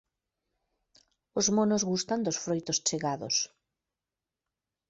Os 1.39 1.47
monos 1.57 1.83
gustan 1.91 2.19
dos 2.25 2.37
froitos 2.43 2.81
chegados. 2.87 3.35